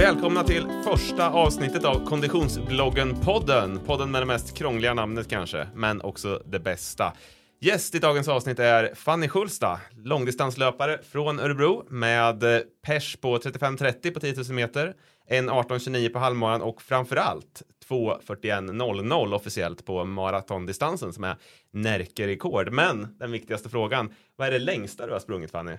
[0.00, 3.78] Välkomna till första avsnittet av Konditionsbloggen-podden.
[3.86, 7.12] Podden med det mest krångliga namnet kanske, men också det bästa.
[7.60, 12.44] Gäst i dagens avsnitt är Fanny Schulsta, långdistanslöpare från Örebro med
[12.86, 14.94] pers på 35.30 på 10 000 meter,
[15.30, 21.36] 1.18,29 på halvmaran och framförallt 2.41.00 officiellt på maratondistansen som är
[21.70, 22.72] Närke-rekord.
[22.72, 25.76] Men den viktigaste frågan, vad är det längsta du har sprungit Fanny?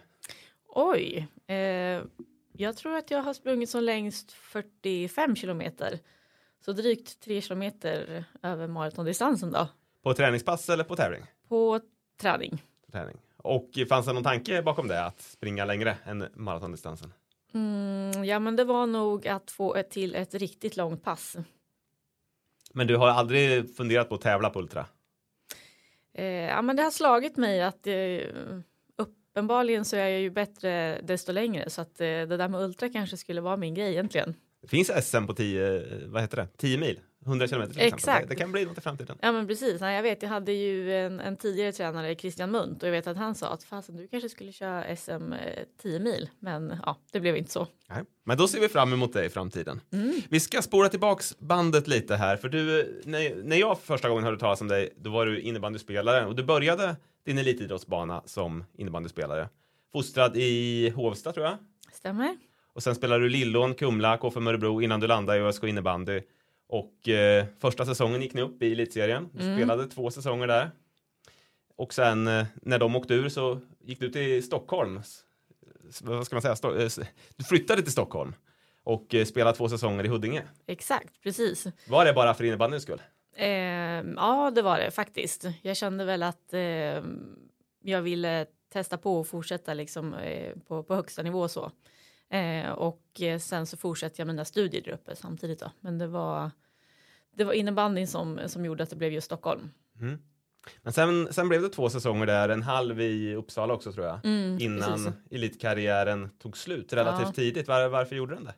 [0.75, 2.03] Oj, eh,
[2.53, 5.99] jag tror att jag har sprungit som längst 45 kilometer.
[6.65, 9.67] Så drygt 3 kilometer över maratondistansen då.
[10.03, 11.23] På träningspass eller på tävling?
[11.47, 11.79] På
[12.21, 12.63] träning.
[12.85, 13.17] På träning.
[13.37, 17.13] Och fanns det någon tanke bakom det, att springa längre än maratondistansen?
[17.53, 21.37] Mm, ja, men det var nog att få ett till ett riktigt långt pass.
[22.73, 24.85] Men du har aldrig funderat på att tävla på ultra?
[26.13, 27.93] Eh, ja, men det har slagit mig att eh,
[29.31, 32.89] uppenbarligen så är jag ju bättre desto längre så att eh, det där med ultra
[32.89, 34.35] kanske skulle vara min grej egentligen.
[34.61, 37.99] Det finns SM på 10, vad heter det, 10 mil, 100 kilometer till Exakt.
[37.99, 38.27] exempel.
[38.27, 39.17] Det, det kan bli något i framtiden.
[39.21, 42.83] Ja men precis, Nej, jag vet jag hade ju en, en tidigare tränare, Christian Munt
[42.83, 45.99] och jag vet att han sa att fasen du kanske skulle köra SM eh, 10
[45.99, 47.67] mil men ja det blev inte så.
[47.89, 48.03] Nej.
[48.23, 49.81] Men då ser vi fram emot det i framtiden.
[49.93, 50.21] Mm.
[50.29, 54.39] Vi ska spåra tillbaks bandet lite här, för du, när, när jag första gången hörde
[54.39, 59.49] talas om dig, då var du innebandyspelare och du började din elitidrottsbana som innebandyspelare.
[59.93, 61.57] Fostrad i Hovsta tror jag.
[61.93, 62.37] Stämmer?
[62.73, 66.21] Och sen spelade du Lillån, Kumla, KFUM Örebro innan du landade i ÖSK innebandy.
[66.67, 69.29] Och eh, första säsongen gick ni upp i elitserien.
[69.33, 69.57] Du Mm.
[69.57, 70.71] spelade två säsonger där.
[71.75, 75.01] Och sen eh, när de åkte ur så gick du till Stockholm.
[76.01, 76.53] Vad ska man säga?
[76.53, 78.35] Sto- eh, du flyttade till Stockholm
[78.83, 80.43] och eh, spelade två säsonger i Huddinge.
[80.67, 81.67] Exakt, precis.
[81.87, 83.01] Var det bara för innebandyns skull?
[83.35, 83.49] Eh,
[84.15, 85.45] ja, det var det faktiskt.
[85.61, 87.03] Jag kände väl att eh,
[87.83, 91.71] jag ville testa på och fortsätta liksom eh, på, på högsta nivå så.
[92.29, 95.71] Eh, och eh, sen så fortsatte jag mina studier där uppe samtidigt då.
[95.79, 96.51] Men det var,
[97.35, 99.71] det var innebandyn som, som gjorde att det blev just Stockholm.
[99.99, 100.21] Mm.
[100.81, 104.25] Men sen, sen blev det två säsonger där, en halv i Uppsala också tror jag.
[104.25, 105.13] Mm, innan precis.
[105.31, 107.33] elitkarriären tog slut relativt Ja.
[107.33, 107.67] tidigt.
[107.67, 108.53] Var, varför gjorde den det?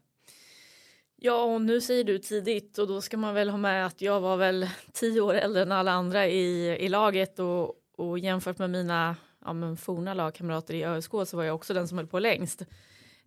[1.25, 4.21] Ja, och nu säger du tidigt och då ska man väl ha med att jag
[4.21, 8.69] var väl tio år äldre än alla andra i, i laget och, och jämfört med
[8.69, 12.19] mina ja, men forna lagkamrater i ÖSK så var jag också den som höll på
[12.19, 12.61] längst.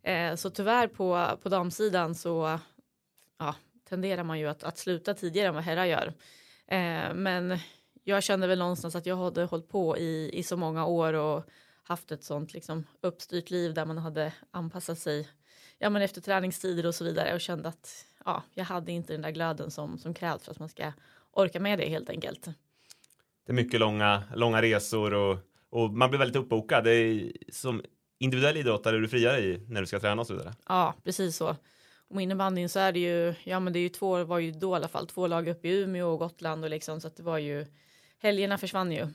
[0.02, 2.58] Eh, så tyvärr på, på damsidan så
[3.38, 3.54] ja,
[3.88, 6.12] tenderar man ju att, att sluta tidigare än vad herrar gör.
[6.66, 7.58] Eh, men
[8.04, 11.44] jag kände väl någonstans att jag hade hållit på i, i så många år och
[11.82, 15.28] haft ett sånt liksom uppstyrt liv där man hade anpassat sig
[15.78, 19.22] ja, men efter träningstider och så vidare och kände att ja, jag hade inte den
[19.22, 20.92] där glöden som, som krävs för att man ska
[21.32, 22.44] orka med det helt enkelt.
[23.46, 25.38] Det är mycket långa, långa resor och,
[25.70, 26.84] och man blir väldigt uppbokad.
[26.84, 27.82] Det är, som
[28.18, 30.54] individuell idrottare är du friare i när du ska träna och så vidare.
[30.68, 31.56] Ja, precis så.
[32.08, 34.52] Och med innebandyn så är det ju, ja men det är ju två, var ju
[34.52, 37.16] då i alla fall, två lag uppe i Umeå och Gotland och liksom så att
[37.16, 37.66] det var ju,
[38.18, 39.08] helgerna försvann ju.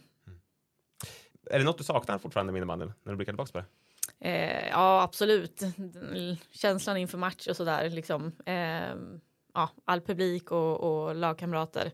[1.45, 3.66] Är det något du saknar fortfarande med innebandyn när du blickar tillbaka på det?
[4.19, 5.62] Eh, ja, absolut.
[6.51, 8.31] Känslan inför match och sådär liksom.
[8.45, 8.95] Eh,
[9.53, 11.91] ja, all publik och, och lagkamrater.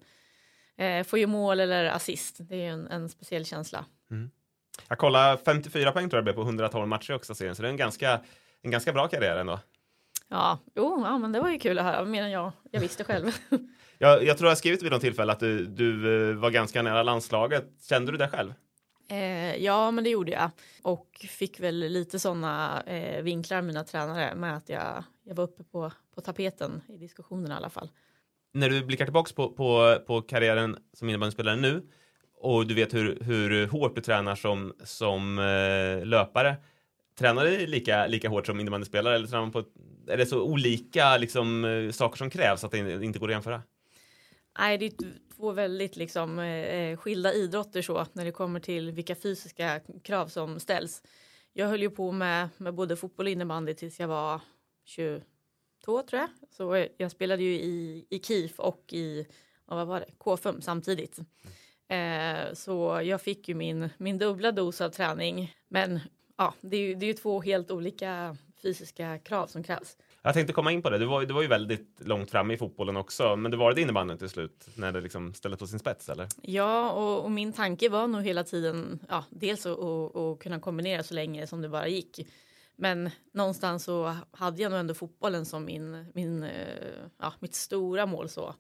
[0.78, 2.36] Eh, får ju mål eller assist.
[2.40, 3.86] Det är ju en, en speciell känsla.
[4.88, 7.62] Jag kollar 54 poäng tror jag det blev på 112 matcher i högsta serien, så
[7.62, 8.20] det är en ganska,
[8.62, 9.60] en ganska bra karriär ändå.
[10.30, 12.06] Ja, jo, ja, men det var ju kul att höra.
[12.06, 13.32] Mer än jag, jag visste själv.
[14.00, 17.04] Jag, jag tror jag skrivit vid något tillfälle att du, du eh, var ganska nära
[17.04, 17.66] landslaget.
[17.90, 18.54] Kände du det själv?
[19.10, 20.50] Eh, ja, men det gjorde jag.
[20.82, 25.64] Och fick väl lite sådana eh, vinklar mina tränare med att jag, jag var uppe
[25.64, 27.90] på, på tapeten i diskussionerna i alla fall.
[28.54, 31.84] När du blickar tillbaka på, på, på karriären som innebandyspelare nu
[32.40, 36.56] och du vet hur, hur hårt du tränar som, som eh, löpare.
[37.20, 39.64] Tränar du lika, lika hårt som innebandyspelare eller tränar man på,
[40.08, 43.62] är det så olika liksom, eh, saker som krävs att det inte går att jämföra?
[44.60, 44.94] Nej, det är
[45.36, 50.28] två väldigt liksom, eh, eh, skilda idrotter så när det kommer till vilka fysiska krav
[50.28, 51.04] som ställs.
[51.54, 54.42] Jag höll ju på med, med både fotboll och innebandy tills jag var
[54.86, 56.30] 22 tror jag.
[56.52, 59.28] Så eh, jag spelade ju i, i KIF och i
[59.66, 60.08] vad var det?
[60.20, 61.20] K5 samtidigt.
[61.88, 65.56] Eh, så jag fick ju min, min dubbla dos av träning.
[65.68, 66.00] Men
[66.38, 69.98] ja, det är ju, det är ju två helt olika fysiska krav som krävs.
[70.28, 70.98] Jag tänkte komma in på det.
[70.98, 73.82] Du var, du var ju väldigt långt fram i fotbollen också, men det var det
[73.82, 76.28] innebandyn till slut när det liksom ställdes på sin spets, eller?
[76.42, 80.60] Ja, och, och, min tanke var nog hela tiden, ja, dels att, att, att kunna
[80.60, 82.28] kombinera så länge som det bara gick.
[82.76, 86.52] Men någonstans så hade jag nog ändå fotbollen som min, min, eh,
[87.18, 88.56] ja, mitt stora mål så.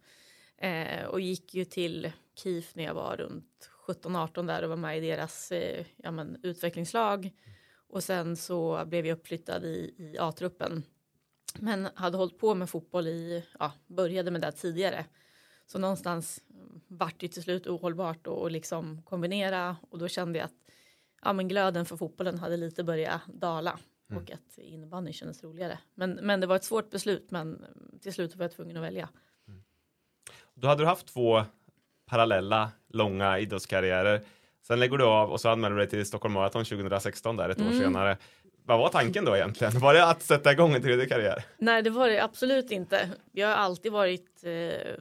[0.57, 4.97] Eh, och gick ju till KIF när jag var runt 17-18 där och var med
[4.97, 7.31] i deras eh, ja, men, utvecklingslag.
[7.89, 10.83] Och sen så blev jag uppflyttad i, i A-truppen.
[11.55, 15.05] Men hade hållit på med fotboll i, ja, började med det tidigare.
[15.65, 16.41] Så någonstans
[16.87, 20.53] vart det till slut ohållbart och liksom kombinera och då kände jag att
[21.23, 23.79] ja, men glöden för fotbollen hade lite börjat dala
[24.09, 24.23] mm.
[24.23, 25.79] och att innebandy kändes roligare.
[25.95, 27.65] Men, men det var ett svårt beslut men
[28.01, 29.09] till slut var jag tvungen att välja.
[29.47, 29.63] Mm.
[30.53, 31.43] Då hade du haft två
[32.05, 34.21] parallella långa idrottskarriärer.
[34.61, 37.59] Sen lägger du av och så anmäler du dig till Stockholm Marathon 2016 där ett
[37.59, 37.73] mm.
[37.73, 38.17] år senare.
[38.67, 39.79] Vad var tanken då egentligen?
[39.79, 41.43] Var det att sätta igång en tredje karriär?
[41.57, 43.09] Nej, det var det absolut inte.
[43.31, 44.93] Jag har alltid varit eh,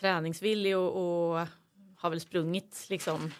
[0.00, 1.46] träningsvillig och, och,
[1.96, 3.34] har väl sprungit liksom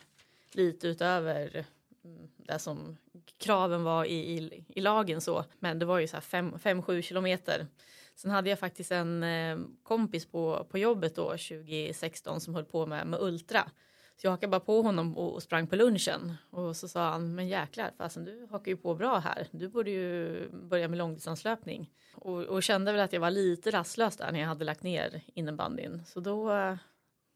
[0.53, 1.65] lite utöver
[2.05, 2.97] mm, det som
[3.39, 5.45] kraven var i, i, i lagen så.
[5.59, 7.67] Men det var ju så här 5-7 kilometer.
[8.15, 12.87] Sen hade jag faktiskt en eh, kompis på, på jobbet då 2016 som höll på
[12.87, 13.71] med, med ultra.
[14.17, 17.35] Så jag hakade bara på honom och, och sprang på lunchen och så sa han
[17.35, 19.47] men jäklar fasen du hakar ju på bra här.
[19.51, 24.17] Du borde ju börja med långdistanslöpning och, och kände väl att jag var lite rastlös
[24.17, 26.03] där när jag hade lagt ner innebandyn.
[26.07, 26.51] Så då,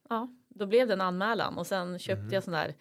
[0.09, 2.33] ja, då blev det en anmälan och sen köpte mm.
[2.33, 2.75] jag sån där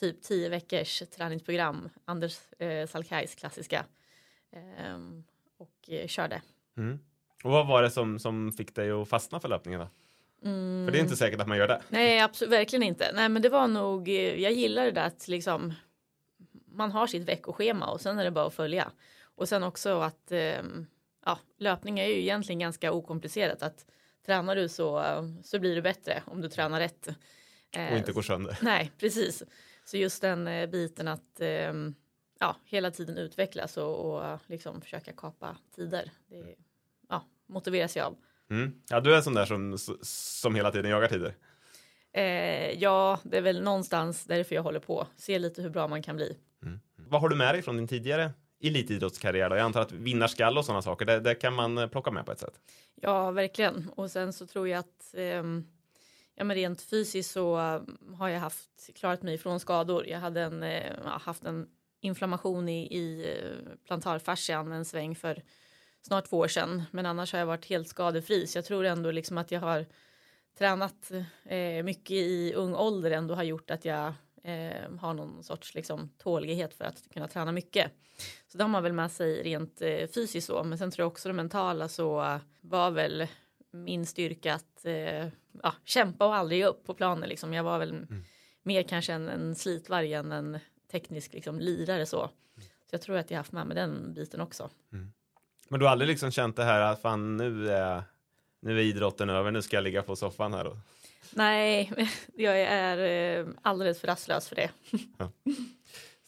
[0.00, 3.84] typ tio veckors träningsprogram, Anders eh, Salkais klassiska
[4.52, 4.98] eh,
[5.58, 6.42] och eh, körde.
[6.76, 6.98] Mm.
[7.44, 9.88] Och vad var det som, som fick dig att fastna för löpningen då?
[10.44, 10.86] Mm.
[10.86, 11.82] För det är inte säkert att man gör det.
[11.88, 13.12] Nej, absolut, verkligen inte.
[13.14, 15.74] Nej, men det var nog, eh, jag gillar det där att liksom
[16.66, 18.90] man har sitt veckoschema och sen är det bara att följa.
[19.22, 20.62] Och sen också att eh,
[21.24, 23.62] ja, löpning är ju egentligen ganska okomplicerat.
[23.62, 23.86] Att
[24.26, 25.04] tränar du så,
[25.44, 27.08] så blir det bättre om du tränar rätt.
[27.76, 28.58] Eh, och inte går sönder.
[28.62, 29.42] Nej, precis.
[29.84, 31.72] Så just den eh, biten att eh,
[32.38, 36.10] ja, hela tiden utvecklas och, och liksom försöka kapa tider.
[36.26, 36.54] Det
[37.08, 38.16] ja, motiveras jag av.
[38.50, 38.72] Mm.
[38.90, 41.34] Ja, du är en sån där som, som hela tiden jagar tider.
[42.12, 45.06] Eh, ja, det är väl någonstans därför jag håller på.
[45.16, 46.36] Se lite hur bra man kan bli.
[46.62, 46.80] Mm.
[46.96, 49.50] Vad har du med dig från din tidigare elitidrottskarriär?
[49.50, 49.56] Då?
[49.56, 52.32] Jag antar att vinnarskall och sådana saker, det, det, kan man eh, plocka med på
[52.32, 52.60] ett sätt.
[52.94, 53.90] Ja, verkligen.
[53.96, 55.44] Och sen så tror jag att eh,
[56.34, 57.56] ja, men rent fysiskt så
[58.14, 60.06] har jag haft klarat mig från skador.
[60.06, 61.68] Jag hade en, eh, haft en
[62.00, 65.42] inflammation i, i eh, plantarfascian en sväng för
[66.02, 66.82] snart två år sedan.
[66.90, 68.46] Men annars har jag varit helt skadefri.
[68.46, 69.86] Så jag tror ändå liksom att jag har
[70.58, 71.12] tränat
[71.44, 74.12] eh, mycket i ung ålder ändå har gjort att jag
[74.44, 77.92] eh, har någon sorts liksom, tålighet för att kunna träna mycket.
[78.46, 80.64] Så det har man väl med sig rent eh, fysiskt så.
[80.64, 83.26] Men sen tror jag också det mentala så var väl
[83.70, 85.28] min styrka att eh,
[85.62, 87.28] ja, kämpa och aldrig ge upp på planen.
[87.28, 87.54] Liksom.
[87.54, 88.24] Jag var väl mm.
[88.62, 90.58] mer kanske en, en slitvarg än en
[90.90, 92.20] teknisk liksom, lirare så.
[92.20, 92.32] Mm.
[92.60, 94.70] Så jag tror att jag haft med mig den biten också.
[94.92, 95.12] Mm.
[95.68, 98.02] Men du har aldrig liksom känt det här att fan nu är,
[98.60, 100.76] nu är idrotten över, nu ska jag ligga på soffan här och...
[101.30, 101.92] Nej,
[102.36, 102.98] jag är
[103.38, 104.70] eh, alldeles för rastlös för det.
[105.18, 105.30] Ja.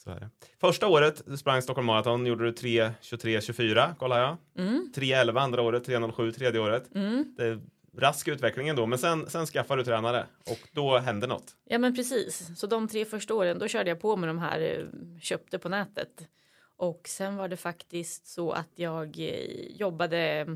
[0.05, 0.31] Så är det.
[0.61, 4.37] Första året du sprang Stockholm Marathon gjorde du 3, 23, 24 kollar jag.
[4.67, 4.93] Mm.
[4.95, 6.95] 3, 11 andra året, 3, 07 tredje året.
[6.95, 7.35] Mm.
[7.37, 7.61] Det är
[7.99, 11.57] rask utveckling ändå, men sen, sen skaffar du tränare och då hände något.
[11.65, 14.61] Ja men precis, så de tre första åren då körde jag på med de här
[14.61, 16.29] eh, köpte på nätet.
[16.81, 20.46] Och sen var det faktiskt så att jag eh, jobbade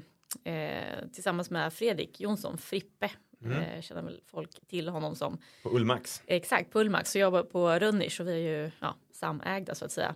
[0.45, 3.11] eh, tillsammans med Fredrik Jonsson, Frippe.
[3.45, 3.63] Mm.
[3.63, 5.39] Eh, känner väl folk till honom som.
[5.63, 6.23] På Ullmax?
[6.27, 7.11] Exakt, på Ullmax.
[7.11, 10.15] Så jag jobbar på Rönnisch och vi är ju ja, samägda så att säga.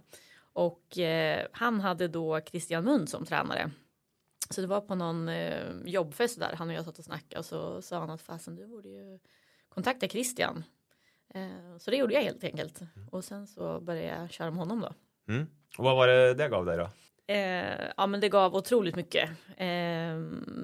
[0.53, 3.71] Och eh, han hade då Christian Mund som tränare.
[4.51, 7.47] Så det var på någon eh, jobbfest där han och jag satt och snackade och
[7.47, 9.19] så sa han att fasen du borde ju
[9.69, 10.65] kontakta Christian.
[11.35, 12.81] Eh, så det gjorde jag helt enkelt.
[12.81, 13.09] Mm.
[13.09, 14.95] Och sen så började jag köra med honom då.
[15.33, 15.47] Mm.
[15.79, 16.91] Och vad var det det gav dig då?
[17.33, 19.31] Eh, ja men det gav otroligt mycket.
[19.57, 20.19] Eh,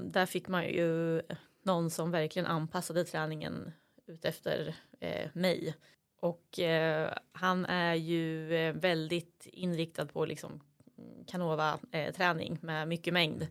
[0.04, 1.22] där fick man ju
[1.62, 3.72] någon som verkligen anpassade träningen
[4.06, 5.74] utefter eh, mig.
[6.20, 10.60] Och eh, han är ju eh, väldigt inriktad på liksom
[11.26, 13.46] Canova-träning eh, med mycket mängd.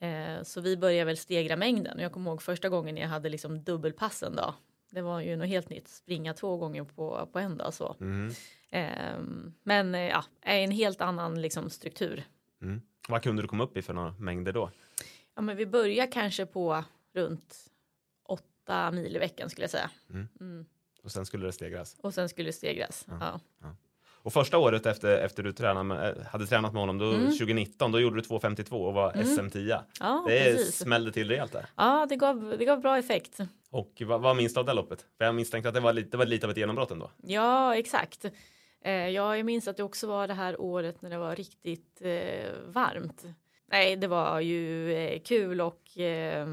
[0.00, 1.98] Eh, så vi började väl stegra mängden.
[1.98, 4.54] Jag kommer ihåg första gången jag hade liksom dubbelpassen då.
[4.94, 7.96] Det var ju något helt nytt, springa två gånger på, på en dag så.
[8.00, 8.32] Mm.
[8.70, 12.24] Ehm, men ja, är en helt annan liksom, struktur.
[12.62, 12.80] Mm.
[13.08, 14.70] Vad kunde du komma upp i för några mängder då?
[15.34, 17.70] Ja, men vi börjar kanske på runt
[18.22, 19.90] åtta mil i veckan skulle jag säga.
[20.10, 20.28] Mm.
[20.40, 20.66] mm.
[21.02, 21.96] Och sen skulle det stegras?
[22.00, 23.16] Och sen skulle det stegras, ja.
[23.20, 23.40] ja.
[23.60, 23.76] ja.
[24.24, 27.30] Och första året efter, efter du tränade med, eh, hade tränat med honom, då, Mm.
[27.30, 29.26] 2019, då gjorde du 2.52 och var Mm.
[29.26, 29.78] SM10.
[30.00, 30.78] Ja, Det precis.
[30.78, 31.66] smällde till rejält där.
[31.76, 33.38] Ja, det gav, det gav bra effekt.
[33.70, 35.06] Och vad, vad minns du av det loppet?
[35.18, 37.10] För jag misstänkte att det var lite, det var lite av ett genombrott ändå.
[37.22, 38.24] Ja, exakt.
[38.84, 42.00] Eh, ja, jag minns att det också var det här året när det var riktigt
[42.02, 43.24] eh, varmt.
[43.66, 46.48] Nej, det var ju eh, kul och eh,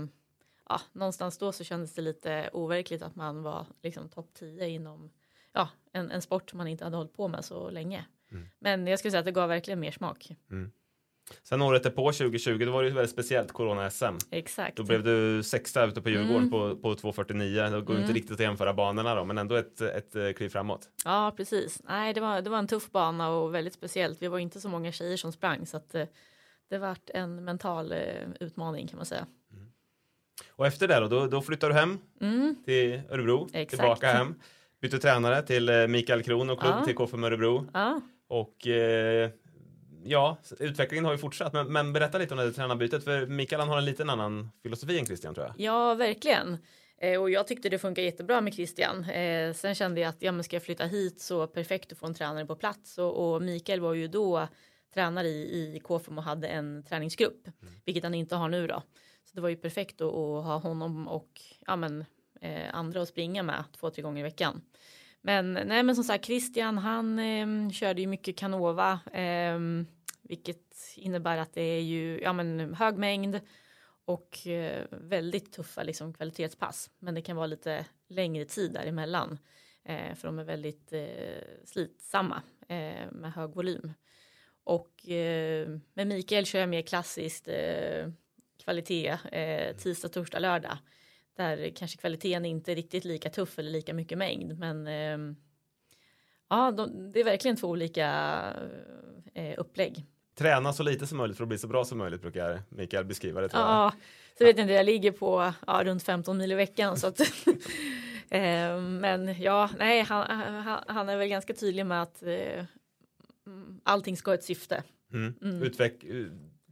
[0.69, 5.09] ja, någonstans då så kändes det lite overkligt att man var liksom topp 10 inom
[5.53, 8.05] ja, en, en sport man inte hade hållit på med så länge.
[8.31, 8.47] Mm.
[8.59, 10.31] Men jag skulle säga att det gav verkligen mer smak.
[11.43, 14.17] Sen året är på 2020, då var det ju väldigt speciellt, Corona-SM.
[14.31, 14.77] Exakt.
[14.77, 16.49] Då blev du sexa ute på Djurgården Mm.
[16.49, 17.69] på, på 2.49.
[17.71, 18.01] Det går Mm.
[18.01, 20.89] inte riktigt att jämföra banorna då, men ändå ett, ett eh, kliv framåt.
[21.05, 21.81] Ja, precis.
[21.83, 24.21] Nej, det var, det var en tuff bana och väldigt speciellt.
[24.21, 26.05] Vi var inte så många tjejer som sprang så att eh,
[26.69, 27.99] det vart en mental eh,
[28.39, 29.27] utmaning kan man säga.
[30.49, 33.69] Och efter det då, då, då flyttar du hem Mm, till Örebro, Exakt.
[33.69, 34.35] tillbaka hem.
[34.81, 36.85] Bytte tränare till eh, Mikael Kron och klubb Ja.
[36.85, 37.65] till KFUM Örebro.
[37.73, 38.01] ja.
[38.27, 39.29] Och eh,
[40.03, 41.53] ja, utvecklingen har ju fortsatt.
[41.53, 44.49] Men, men berätta lite om det här tränarbytet, för Mikael han har en liten annan
[44.63, 45.55] filosofi än Christian tror jag.
[45.59, 46.57] ja, verkligen.
[46.97, 49.03] Eh, och jag tyckte det funkar jättebra med Christian.
[49.03, 52.05] Eh, sen kände jag att ja, men ska jag flytta hit så perfekt att få
[52.05, 52.97] en tränare på plats.
[52.97, 54.47] Och, och Mikael var ju då
[54.93, 57.47] tränare i, i KFUM och hade en träningsgrupp,
[57.85, 58.83] vilket han inte har nu då.
[59.25, 62.05] Så det var ju perfekt att, att ha honom och ja, men,
[62.41, 64.61] eh, andra att springa med två, tre gånger i veckan.
[65.21, 69.59] Men nej, men som sagt, Christian, han eh, körde ju mycket Canova, eh,
[70.21, 73.39] vilket innebär att det är ju ja, men, hög mängd
[74.05, 76.89] och eh, väldigt tuffa liksom, kvalitetspass.
[76.99, 79.39] Men det kan vara lite längre tid däremellan,
[79.85, 83.93] eh, för de är väldigt eh, slitsamma eh, med hög volym.
[84.63, 88.09] Och eh, med Mikael kör jag mer klassiskt eh,
[88.63, 90.77] kvalitet eh, tisdag, torsdag, lördag.
[91.37, 94.59] Där kanske kvaliteten inte är riktigt lika tuff eller lika mycket mängd.
[94.59, 95.35] Men eh,
[96.49, 98.07] ja, de, det är verkligen två olika
[99.33, 100.05] eh, upplägg.
[100.35, 103.41] Träna så lite som möjligt för att bli så bra som möjligt brukar Mikael beskriva
[103.41, 103.69] det tror jag.
[103.69, 103.93] Ja,
[104.37, 106.97] så vet jag inte, jag ligger på ja, runt 15 mil i veckan.
[106.97, 107.19] Så att,
[108.29, 112.63] eh, men ja, nej, han, han, han är väl ganska tydlig med att eh,
[113.83, 114.83] allting ska ha ett syfte.
[115.13, 115.33] Mm.
[115.41, 115.63] Mm.
[115.63, 116.03] Utveck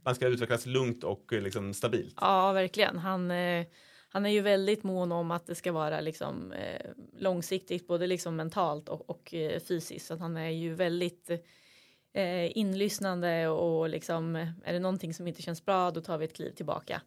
[0.04, 2.14] man ska utvecklas lugnt och liksom stabilt.
[2.20, 2.98] Ja, verkligen.
[2.98, 3.66] Han, eh,
[4.12, 8.36] han är ju väldigt mån om att det ska vara liksom, eh, långsiktigt, både liksom
[8.36, 10.06] mentalt och, och eh, fysiskt.
[10.06, 11.30] Så att han är ju väldigt
[12.12, 16.24] eh, inlyssnande och liksom, eh, är det någonting som inte känns bra, då tar vi
[16.24, 17.02] ett kliv tillbaka.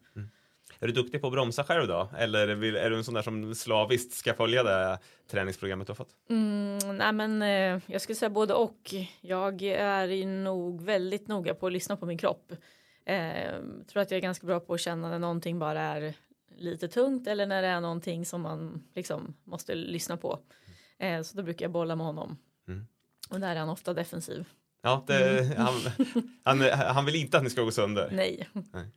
[0.79, 2.09] Är du duktig på att bromsa själv då?
[2.17, 4.99] Eller vill, är du en sån där som slaviskt ska följa det
[5.31, 6.15] träningsprogrammet du har fått?
[6.29, 8.93] Mm, nej men eh, jag skulle säga både och.
[9.21, 12.51] Jag är nog väldigt noga på att lyssna på min kropp.
[13.05, 16.13] Eh, tror att jag är ganska bra på att känna när någonting bara är
[16.57, 20.39] lite tungt eller när det är någonting som man liksom måste lyssna på.
[20.97, 22.37] Eh, så då brukar jag bolla med honom.
[22.67, 22.85] Mm.
[23.29, 24.45] Och där är han ofta defensiv.
[24.81, 25.57] Ja, det, Mm.
[25.57, 25.81] han,
[26.43, 28.09] han, han vill inte att ni ska gå sönder.
[28.13, 28.49] Nej.
[28.53, 28.89] Det.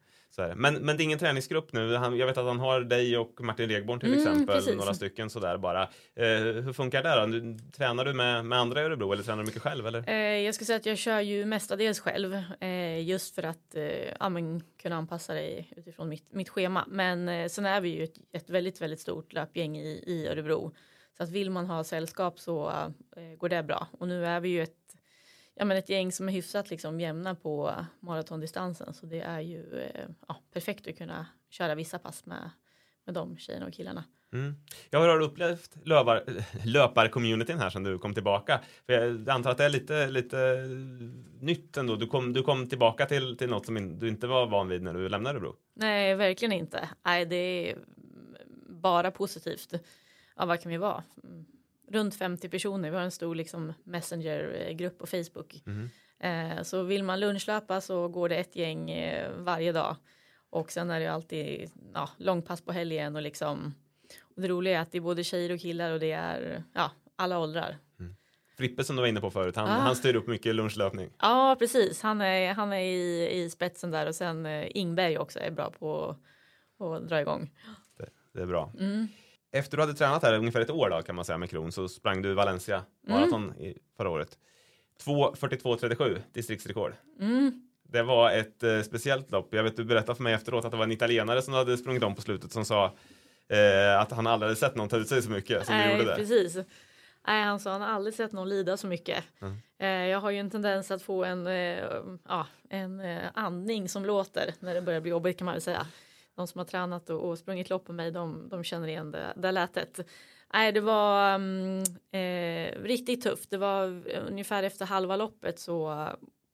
[0.57, 1.95] Men, men det är ingen träningsgrupp nu.
[1.95, 4.57] Han, jag vet att han har dig och Martin Regborn till Mm, exempel.
[4.57, 4.77] precis.
[4.77, 5.83] Några stycken sådär bara.
[6.15, 6.27] Eh,
[6.65, 7.27] hur funkar det då?
[7.27, 9.87] Du, tränar du med, med andra i Örebro eller tränar du mycket själv?
[9.87, 10.09] Eller?
[10.09, 12.35] Eh, jag ska säga att jag kör ju mestadels själv.
[12.61, 13.85] Eh, just för att eh,
[14.21, 16.85] ja, men, kunna anpassa dig utifrån mitt, mitt schema.
[16.89, 20.75] Men eh, sen är vi ju ett, ett väldigt, väldigt stort löpgäng i, i Örebro.
[21.17, 22.69] Så att vill man ha sällskap så
[23.17, 23.87] eh, går det bra.
[23.99, 24.96] Och nu är vi ju ett,
[25.57, 28.95] ja, men ett gäng som är hyfsat liksom, jämna på maratondistansen.
[28.95, 32.51] Så det är ju eh, ja, perfekt att kunna köra vissa pass med,
[33.05, 34.05] med de tjejerna och killarna.
[34.33, 34.55] Mm.
[34.91, 36.25] Jag har upplevt löpar,
[36.65, 38.61] löparcommunityn här sedan du kom tillbaka.
[38.87, 40.65] För jag antar att det är lite, lite
[41.41, 41.97] nytt ändå.
[41.97, 44.95] Du kom, du kom tillbaka till, till något som du inte var van vid när
[44.95, 45.57] du lämnade Örebro.
[45.75, 46.89] Nej, verkligen inte.
[47.05, 47.79] Nej, det är
[48.69, 49.73] bara positivt.
[50.37, 51.05] Ja, vad kan vi vara?
[51.89, 52.91] Mm, Runt 50 personer.
[52.91, 55.63] Vi har en stor liksom, messengergrupp på Facebook.
[56.21, 59.97] Eh, så vill man lunchlöpa så går det ett gäng eh, varje dag.
[60.51, 63.75] Och sen är det alltid ja, långpass på helgen och liksom.
[64.21, 66.91] Och det roliga är att det är både tjejer och killar och det är ja,
[67.17, 67.77] alla åldrar.
[68.57, 69.71] Frippe som du var inne på förut, han, Ah.
[69.73, 71.11] han styr upp mycket lunchlöpning.
[71.19, 72.03] Ja, precis.
[72.03, 75.71] Han är, han är i, i spetsen där och sen eh, Ingberg också är bra
[75.71, 76.17] på
[76.79, 77.51] att dra igång.
[78.33, 78.73] Det är bra.
[78.79, 79.09] Mm.
[79.59, 81.89] Efter du hade tränat här ungefär ett år då kan man säga med Kron så
[81.89, 84.39] sprang du Valencia maraton i förra året.
[85.05, 86.93] 2.42.37 distriktsrekord.
[87.21, 87.63] Mm.
[87.83, 89.55] Det var ett eh, speciellt lopp.
[89.55, 92.03] Jag vet du berättade för mig efteråt att det var en italienare som hade sprungit
[92.03, 92.85] om på slutet som sa
[93.49, 96.05] eh, att han aldrig hade sett någon ta ut sig så mycket som du gjorde
[96.05, 96.17] det.
[96.17, 96.57] precis.
[97.27, 99.25] Nej, han sa han har aldrig sett någon lida så mycket.
[99.41, 99.57] Mm.
[99.79, 101.85] Eh, jag har ju en tendens att få en, eh,
[102.29, 105.87] ja, en eh, andning som låter när det börjar bli jobbigt kan man väl säga.
[106.37, 109.33] De som har tränat och, och sprungit lopp med mig, de, de känner igen det,
[109.37, 110.01] det lätet.
[110.53, 111.79] Nej, det var um,
[112.11, 113.51] eh, riktigt tufft.
[113.51, 116.09] Det var eh, ungefär efter halva loppet så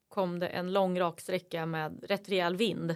[0.09, 2.95] kom det en lång raksträcka med rätt rejäl vind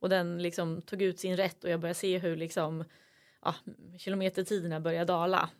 [0.00, 2.84] och den liksom tog ut sin rätt och jag började se hur liksom
[3.42, 3.54] ja,
[3.98, 5.50] kilometertiderna började dala.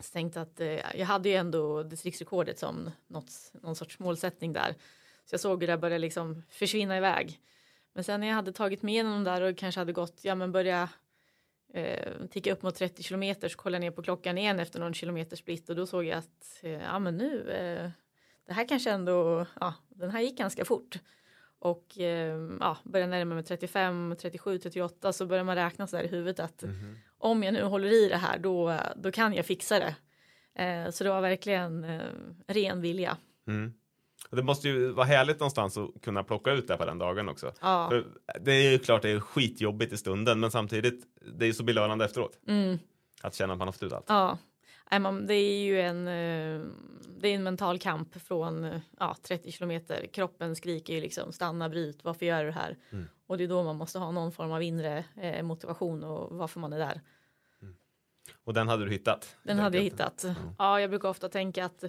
[0.00, 4.74] Så tänkte att eh, jag hade ju ändå distriktsrekordet som något, någon sorts målsättning där.
[5.24, 7.40] Så jag såg hur det började liksom försvinna iväg.
[7.96, 10.52] Men sen när jag hade tagit med dem där och kanske hade gått, ja men
[10.52, 10.88] börja
[11.74, 14.94] eh, ticka upp mot 30 kilometer så kollade jag ner på klockan igen efter någon
[14.94, 17.90] kilometer splitt och då såg jag att eh, ja men nu eh,
[18.46, 20.98] det här kanske ändå, ja den här gick ganska fort
[21.58, 26.04] och eh, ja, börjar närma mig 35, 37, 38 så börjar man räkna så där
[26.04, 26.96] i huvudet att mm -hmm.
[27.18, 29.94] om jag nu håller i det här då, då kan jag fixa det.
[30.62, 32.02] Eh, så det var verkligen eh,
[32.46, 33.16] ren vilja.
[33.46, 33.72] Mm.
[34.36, 37.52] Det måste ju vara härligt någonstans att kunna plocka ut det på den dagen också.
[37.60, 37.88] Ja.
[37.90, 38.06] För
[38.40, 41.04] det är ju klart det är skitjobbigt i stunden men samtidigt
[41.38, 42.38] det är ju så belönande efteråt.
[42.48, 42.78] Mm.
[43.22, 44.04] Att känna att man har fått ut allt.
[44.08, 44.38] Ja.
[45.26, 46.66] Det är ju en, eh,
[47.18, 50.06] det är en mental kamp från eh, ja, 30 kilometer.
[50.12, 52.76] Kroppen skriker ju liksom stanna, bryt, varför gör du det här?
[52.90, 53.08] Mm.
[53.26, 56.60] Och det är då man måste ha någon form av inre eh, motivation och varför
[56.60, 57.00] man är där.
[57.62, 57.74] Mm.
[58.44, 59.36] Och den hade du hittat?
[59.42, 60.24] Den hade jag hittat.
[60.58, 61.84] Ja, jag brukar ofta tänka att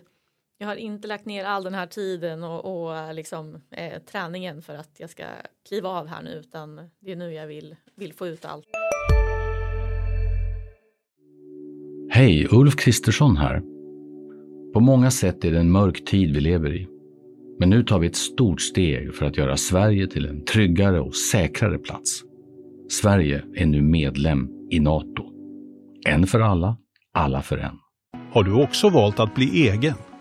[0.58, 4.76] jag har inte lagt ner all den här tiden och, och liksom, eh, träningen för
[4.76, 5.24] att jag ska
[5.68, 8.66] kliva av här nu utan det är nu jag vill, vill få ut allt.
[12.10, 13.62] Hej, Ulf Kristersson här.
[14.74, 16.88] På många sätt är det en mörk tid vi lever i.
[17.60, 21.16] Men nu tar vi ett stort steg för att göra Sverige till en tryggare och
[21.16, 22.24] säkrare plats.
[22.90, 25.24] Sverige är nu medlem i Nato.
[26.08, 26.78] En för alla,
[27.14, 27.80] alla för en.
[28.32, 29.94] Har du också valt att bli egen?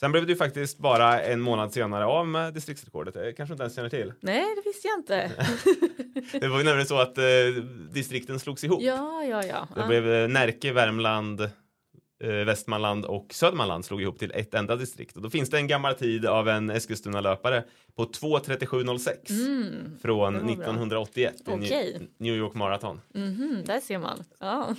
[0.00, 3.14] Sen blev du faktiskt bara en månad senare av med distriktsrekordet.
[3.14, 4.12] Det kanske inte ens känner till?
[4.20, 5.30] Nej, det visste jag inte.
[6.40, 7.24] det var ju nämligen så att eh,
[7.90, 8.82] distrikten slogs ihop.
[8.82, 9.68] Ja, ja, ja.
[9.74, 15.16] Det blev eh, Närke, Värmland, eh, Västmanland och Södermanland slog ihop till ett enda distrikt.
[15.16, 17.64] Och då finns det en gammal tid av en Eskilstuna-löpare
[17.96, 21.94] på 2.37.06 mm, från 1981 i okay.
[22.18, 23.00] New York Marathon.
[23.14, 24.24] Mm -hmm, där ser man.
[24.38, 24.74] Ja.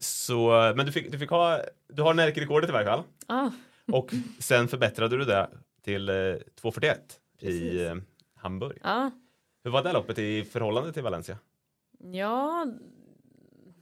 [0.00, 3.02] Så, men du fick, du fick ha, du har Närke-rekordet i varje fall.
[3.26, 3.50] Ah.
[3.92, 5.50] Och sen förbättrade du det
[5.82, 6.96] till eh, 2.41
[7.38, 7.94] i eh,
[8.34, 8.78] Hamburg.
[8.82, 9.10] Ja.
[9.64, 11.38] Hur var det loppet i förhållande till Valencia?
[11.98, 12.66] Ja,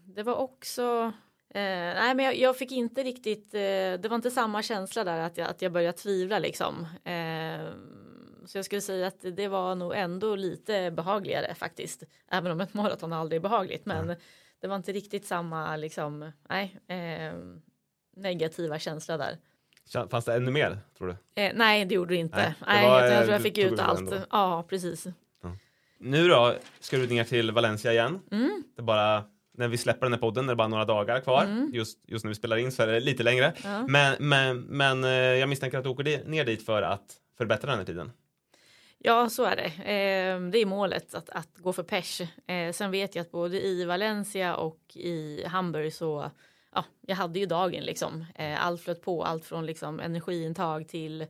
[0.05, 1.13] det var också
[1.55, 3.55] Eh, nej, men jag, jag, fick inte riktigt.
[3.55, 3.61] Eh,
[4.01, 6.87] det var inte samma känsla där att jag, att jag började tvivla liksom.
[7.05, 7.73] Eh,
[8.47, 12.03] så jag skulle säga att det var nog ändå lite behagligare faktiskt.
[12.31, 14.17] Även om ett maraton aldrig är behagligt, men mm.
[14.61, 16.33] det var inte riktigt samma liksom.
[16.49, 17.35] Nej, eh,
[18.17, 19.39] negativa känsla där.
[20.11, 21.43] Fanns det ännu mer tror du?
[21.43, 22.37] Eh, nej, det gjorde det inte.
[22.37, 24.15] Nej, det nej var, jag, tror jag fick ut allt.
[24.31, 25.07] Ja, precis.
[25.43, 25.57] Ja.
[25.99, 28.21] Nu då ska du ner till Valencia igen.
[28.31, 28.63] Mm.
[28.77, 31.45] Det bara när vi släpper den här podden är det bara några dagar kvar.
[31.45, 31.71] Mm.
[31.73, 33.53] Just, just när vi spelar in så är det lite längre.
[33.65, 33.87] Ja.
[33.87, 37.79] Men, men, men eh, jag misstänker att du åker ner dit för att förbättra den
[37.79, 38.13] här tiden.
[38.99, 39.65] Ja, så är det.
[39.65, 42.21] Eh, det är målet att, att gå för pers.
[42.21, 46.31] Eh, sen vet jag att både i Valencia och i Hamburg så
[46.75, 48.25] ja, jag hade ju dagen liksom.
[48.35, 51.27] Eh, allt flöt på, allt från liksom energiintag till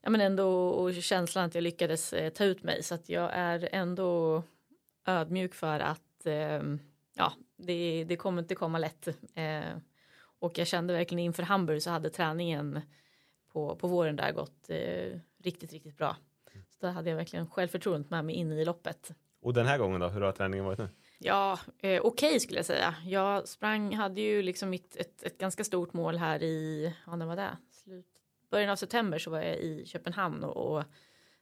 [0.00, 3.30] ja, men ändå och känslan att jag lyckades eh, ta ut mig så att jag
[3.32, 4.42] är ändå
[5.06, 6.78] ödmjuk för att ehm,
[7.14, 9.08] ja, det, det kommer inte komma lätt.
[9.34, 9.76] Eh,
[10.38, 12.80] och jag kände verkligen inför Hamburg så hade träningen
[13.52, 16.16] på, på våren där gått eh, riktigt, riktigt bra.
[16.70, 19.10] Så där hade jag verkligen självförtroendet med mig in i loppet.
[19.42, 20.88] Och den här gången då, hur har träningen varit nu?
[21.26, 22.94] Ja, eh, okej okay skulle jag säga.
[23.06, 27.26] Jag sprang, hade ju liksom mitt, ett, ett ganska stort mål här i, ja när
[27.26, 27.56] var det?
[27.70, 28.06] Slut,
[28.50, 30.84] början av september så var jag i Köpenhamn och, och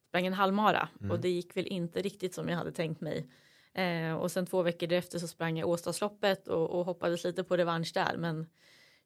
[0.08, 1.10] sprang en halvmara mm.
[1.10, 3.28] och det gick väl inte riktigt som jag hade tänkt mig.
[3.74, 7.56] Eh, och sen två veckor därefter så sprang jag Åstadsloppet och, och hoppades lite på
[7.56, 8.46] revansch där men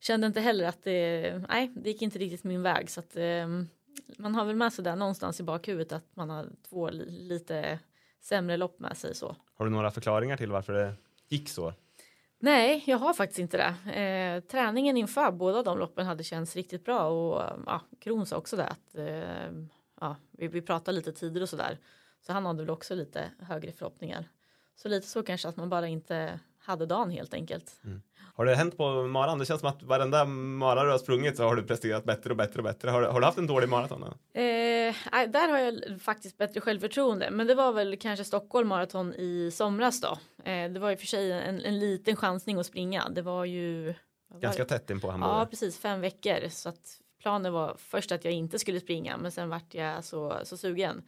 [0.00, 3.48] kände inte heller att det, nej, det gick inte riktigt min väg så att eh,
[4.18, 7.78] man har väl med sig där någonstans i bakhuvudet att man har två lite
[8.20, 9.36] sämre lopp med sig så.
[9.54, 10.94] Har du några förklaringar till varför det
[11.28, 11.72] gick så?
[12.38, 13.92] Nej, jag har faktiskt inte det.
[13.92, 18.56] Eh, träningen inför båda de loppen hade känts riktigt bra och ja, Kron sa också
[18.56, 19.52] det att eh,
[20.00, 21.78] ja, vi, vi pratade lite tider och så där.
[22.20, 24.28] Så han hade väl också lite högre förhoppningar.
[24.76, 27.72] Så lite så kanske att man bara inte hade dagen helt enkelt.
[28.34, 29.38] Har det hänt på maran?
[29.38, 32.36] Det känns som att varenda mara du har sprungit så har du presterat bättre och
[32.36, 32.90] bättre och bättre.
[32.90, 34.02] Har, du- har du haft en dålig maraton?
[34.02, 34.10] Eh,
[35.28, 37.30] där har jag faktiskt bättre självförtroende.
[37.30, 40.18] Men det var väl kanske Stockholm Marathon i somras då.
[40.50, 43.08] Eh, det var och för sig en, en liten chansning att springa.
[43.08, 43.94] Det var ju...
[44.28, 44.68] var Ganska det?
[44.68, 45.30] tätt in på Hamburg.
[45.30, 45.78] Ja, precis.
[45.78, 46.48] Fem veckor.
[46.48, 50.36] Så att planen var först att jag inte skulle springa, men sen vart jag så,
[50.44, 51.02] så sugen.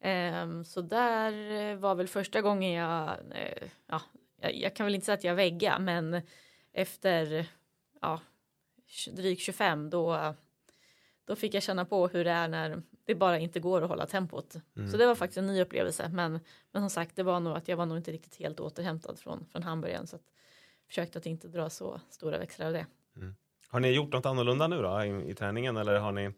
[0.00, 4.00] Ehm, så där eh, var väl första gången jag, eh, ja,
[4.44, 6.20] jag, jag kan väl inte säga att jag vägga, men
[6.72, 7.46] efter
[8.00, 8.20] ja,
[9.12, 10.34] drygt 25 då,
[11.24, 14.06] då fick jag känna på hur det är när det bara inte går att hålla
[14.06, 14.56] tempot.
[14.90, 16.40] Så det var faktiskt en ny upplevelse, men,
[16.72, 19.46] men som sagt, det var nog att jag var nog inte riktigt helt återhämtad från,
[19.52, 20.22] från hamburgaren, så att
[20.88, 22.86] försökte att inte dra så stora växlar av det.
[23.68, 26.32] Har ni gjort något annorlunda nu då i, i träningen eller har ni,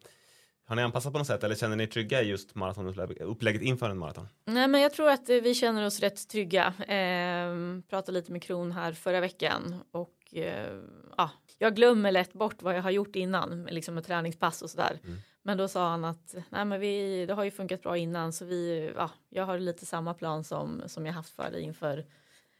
[0.67, 3.99] har ni anpassat på något sätt eller känner ni trygga i just maratonupplägget inför en
[3.99, 4.29] maraton?
[4.45, 6.75] Nej, men jag tror att eh, vi känner oss rätt trygga.
[6.89, 10.81] Ehm, pratade lite med Kron här förra veckan och eh,
[11.17, 14.99] ja, jag glömmer lätt bort vad jag har gjort innan, liksom med träningspass och sådär.
[15.43, 18.45] Men då sa han att nej, men vi, det har ju funkat bra innan så
[18.45, 22.05] vi, ja, jag har lite samma plan som, som jag haft för dig inför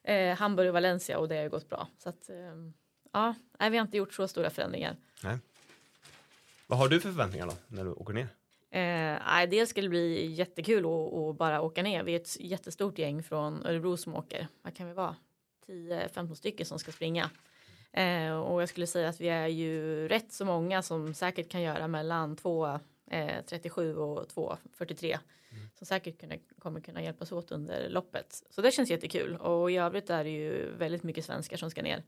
[0.03, 1.89] eh, Hamburg och Valencia och det har ju gått bra.
[1.99, 2.73] Så att, ehm,
[3.13, 4.97] ja, nej, vi har inte gjort så stora förändringar.
[5.23, 5.39] Nej.
[6.67, 8.29] Vad har du för förväntningar då när du åker ner?
[8.71, 12.03] Eh, nej, dels ska det bli jättekul att, att bara åka ner.
[12.03, 14.49] Vi är ett jättestort gäng från Örebro som åker.
[14.63, 15.17] Vad kan vi vara?
[15.67, 17.31] 10-15 stycken som ska springa.
[17.93, 21.63] Eh, och jag skulle säga att vi är ju rätt så många som säkert kan
[21.63, 25.19] göra mellan 2.37 och 2.43.
[25.75, 28.43] Som säkert kunna, kommer kunna hjälpas åt under loppet.
[28.51, 29.37] Så det känns jättekul.
[29.37, 32.03] Och i övrigt är det ju väldigt mycket svenskar som ska ner.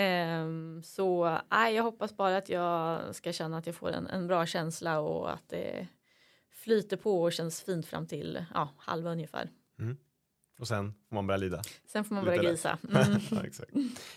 [0.00, 4.26] Ehm, så nej, jag hoppas bara att jag ska känna att jag får en, en
[4.26, 5.86] bra känsla och att det
[6.52, 9.50] flyter på och känns fint fram till ja, halva ungefär.
[10.60, 11.62] Och sen får man börja lida.
[11.86, 12.78] Sen får man Lite börja grisa.
[12.94, 13.20] Mm.
[13.30, 13.70] ja, exakt.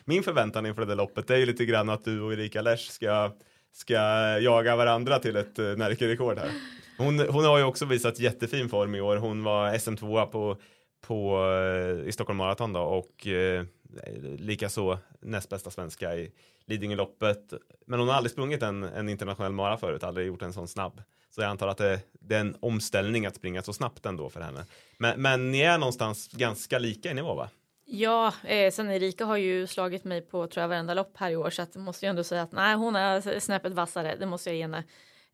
[0.06, 3.32] Min förväntan inför det loppet är ju lite grann att du och Erika Lesch ska,
[3.72, 3.94] ska
[4.40, 6.52] jaga varandra till ett Närke-rekord här.
[6.98, 9.18] Hon, hon har ju också visat jättefin form i år.
[9.18, 10.58] Hon var SM2 på,
[11.02, 13.66] på, eh, i Stockholm Marathon då och uh,
[14.04, 16.32] Eh, likaså näst bästa svenska i
[16.66, 17.54] Lidingöloppet.
[17.86, 21.02] Men hon har aldrig sprungit en, en internationell mara förut, aldrig gjort en sån snabb.
[21.30, 24.42] Så jag antar att det, det är en omställning att springa så snabbt ändå för
[24.42, 24.66] henne.
[24.98, 27.50] Men, men ni är någonstans ganska lika i nivå va?
[27.86, 31.36] Ja, eh, sen Erika har ju slagit mig på tror jag varenda lopp här i
[31.36, 34.16] år så att måste jag ändå säga att nej, hon är snäppet vassare.
[34.20, 34.84] Det måste jag ge henne.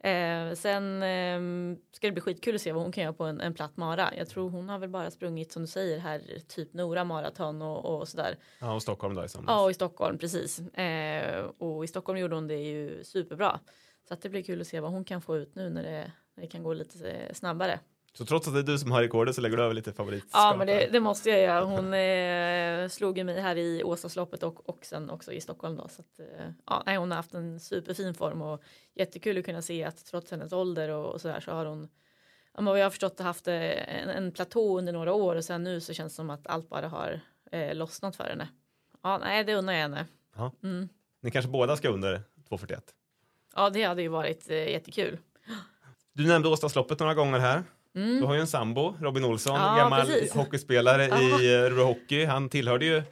[0.04, 3.42] Eh, sen eh, ska det bli skitkul att se vad hon kan göra på en,
[3.42, 4.16] en platt mara.
[4.16, 8.00] Jag tror hon har väl bara sprungit som du säger här typ Nora maraton och,
[8.00, 8.38] och sådär.
[8.60, 9.54] Ja, och Stockholm då i somras.
[9.54, 10.60] Ja, och i Stockholm precis.
[10.60, 13.60] Eh, och i Stockholm gjorde hon det ju superbra.
[14.08, 16.12] Så att det blir kul att se vad hon kan få ut nu när det,
[16.36, 17.80] när det kan gå lite eh, snabbare.
[18.14, 20.32] Så trots att det är du som har rekordet så lägger du över lite favoritskap?
[20.34, 21.66] Ja, men det, det måste jag göra.
[21.66, 25.88] Hon eh, slog ju mig här i Åsasloppet och, och sen också i Stockholm då.
[25.88, 28.64] Så att, eh, ja, nej, hon har haft en superfin form och
[28.96, 31.90] jättekul att kunna se att trots hennes ålder och, och så där så har hon
[32.54, 35.46] ja, men vad jag har förstått haft eh, en, en platå under några år och
[35.46, 38.48] sen nu så känns det som att allt bara har eh, lossnat för henne.
[39.04, 40.06] Ja, nej, det unnar jag henne.
[40.64, 40.90] Mm.
[41.22, 42.82] Ni kanske båda ska under 2.41?
[43.56, 45.18] Ja, det hade ju varit eh, jättekul.
[46.14, 47.64] Du nämnde Åstasloppet några gånger här.
[48.04, 48.20] Mm.
[48.20, 50.34] Du har ju en sambo, Robin Olsson, Ja, gammal precis.
[50.34, 51.06] hockeyspelare
[51.42, 52.26] i Örebro Hockey.
[52.26, 53.04] Han tillhörde ju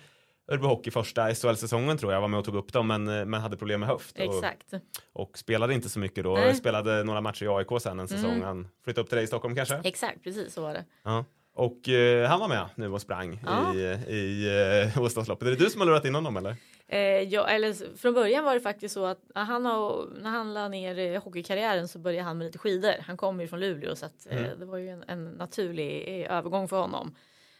[0.51, 3.41] Örebro Hockey första SHL-säsongen tror jag, var med och tog upp dem, men, eh, men
[3.41, 4.19] hade problem med höft.
[4.19, 4.73] Och, Exakt.
[5.13, 6.33] och spelade inte så mycket då.
[6.33, 6.55] Nej.
[6.55, 8.31] Spelade några matcher i AIK sen en säsong.
[8.31, 8.43] Mm.
[8.43, 9.81] Han flyttade upp till dig i Stockholm kanske?
[9.83, 10.85] Exakt, precis så var det.
[11.03, 11.25] Ja.
[11.57, 13.73] Och eh, han var med nu och sprang Ja.
[13.75, 13.79] i,
[14.15, 14.47] i
[14.95, 15.47] eh, Åstasloppet.
[15.47, 16.55] Är det du som har lurat in honom eller?
[16.87, 20.53] Eh, ja, eller från början var det faktiskt så att när han, har, när han
[20.53, 22.91] la ner eh, hockeykarriären så började han med lite skidor.
[23.01, 24.59] Han kommer ju från Luleå så att, eh, Mm.
[24.59, 27.15] det var ju en, en naturlig eh, övergång för honom.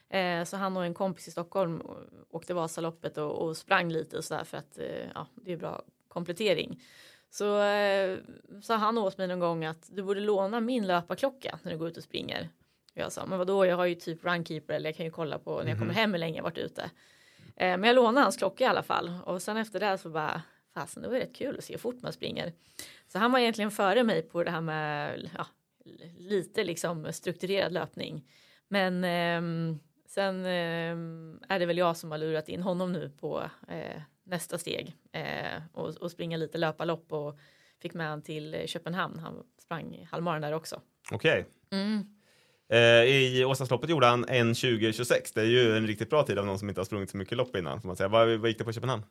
[0.10, 1.82] Eh, så han och en kompis i Stockholm
[2.32, 4.78] åkte Vasaloppet och, och sprang lite och sådär för att
[5.16, 6.82] ja, det är bra komplettering.
[7.30, 8.18] Så eh,
[8.62, 11.88] sa han åt mig någon gång att du borde låna min löparklocka när du går
[11.88, 12.50] ut och springer.
[13.02, 15.62] Jag sa, men vadå, jag har ju typ runkeeper eller jag kan ju kolla på
[15.62, 16.82] när jag kommer hem hur länge jag varit ute.
[17.56, 20.42] Eh, men jag lånade hans klocka i alla fall och sen efter det så bara
[20.74, 22.54] fasen det var rätt kul att se hur fort man springer.
[23.08, 25.48] Så han var egentligen före mig på det här med ja,
[26.18, 28.30] lite liksom strukturerad löpning.
[28.68, 33.50] Men ehm, sen ehm, är det väl jag som har lurat in honom nu på
[33.68, 37.40] eh, nästa steg eh, och, och springa lite löparlopp och
[37.82, 39.20] fick med han till eh, Köpenhamn.
[39.20, 40.82] Han sprang halvmaran där också.
[41.12, 41.46] Okej.
[41.72, 42.17] Mm.
[42.70, 45.32] Eh, I Åstasloppet gjorde han 1.20.26.
[45.36, 47.38] Det är ju en riktigt bra tid av någon som inte har sprungit så mycket
[47.38, 47.82] lopp innan.
[47.82, 48.08] Får man säga.
[48.08, 49.04] Vad, vad gick det på Köpenhamn?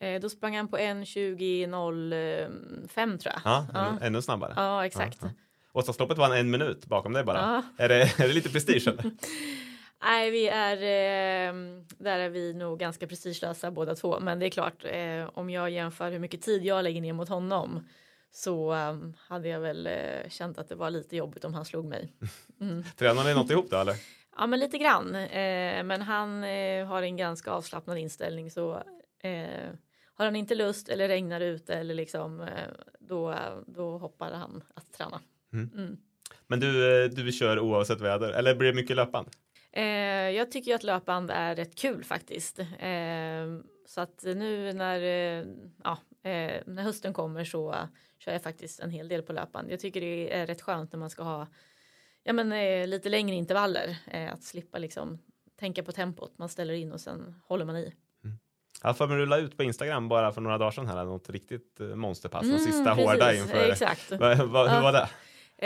[0.00, 3.40] Eh, då sprang han på 1.20.05 tror jag.
[3.44, 3.98] Ja, ja.
[4.02, 4.52] Ännu, snabbare.
[4.56, 5.18] ja exakt.
[5.22, 5.28] Ja,
[5.72, 7.38] Åstasloppet var en, en minut bakom dig bara.
[7.38, 7.62] Ja.
[7.84, 9.04] Är, det, är det lite prestige eller?
[10.02, 11.54] Nej, vi är, eh,
[11.98, 14.20] där är vi nog ganska prestigelösa båda två.
[14.20, 17.28] Men det är klart, eh, om jag jämför hur mycket tid jag lägger ner mot
[17.28, 17.88] honom
[18.30, 21.84] så um, hade jag väl uh, känt att det var lite jobbigt om han slog
[21.84, 22.12] mig.
[22.60, 22.84] Mm.
[22.96, 23.94] Tränar ni något ihop då eller?
[24.38, 25.14] Ja, men lite grann.
[25.14, 28.82] Eh, men han eh, har en ganska avslappnad inställning så
[29.22, 29.70] eh,
[30.14, 32.46] har han inte lust eller regnar ute eller liksom eh,
[33.00, 33.34] då,
[33.66, 35.20] då hoppar han att träna.
[35.52, 35.70] Mm.
[35.74, 35.96] Mm.
[36.46, 39.28] Men du, eh, du kör oavsett väder eller blir det mycket löpband?
[40.34, 42.58] jag tycker att löpband är rätt kul faktiskt.
[43.88, 45.00] Så att nu när,
[45.84, 45.98] ja,
[46.66, 47.74] när hösten kommer så
[48.18, 49.70] kör jag faktiskt en hel del på löpband.
[49.70, 51.46] Jag tycker det är rätt skönt när man ska ha
[52.28, 53.96] ja, men, eh, lite längre intervaller.
[54.06, 55.18] Eh, att slippa liksom
[55.58, 56.38] tänka på tempot.
[56.38, 57.94] Man ställer in och sen håller man i.
[58.24, 58.38] Mm.
[58.82, 61.80] Jag får du la ut på Instagram bara för några dagar sedan här något riktigt
[61.80, 62.44] eh, monsterpass.
[62.44, 63.70] Mm, sista precis, hårda inför.
[63.70, 64.10] Exakt.
[64.10, 64.46] Hur
[64.82, 65.08] var det?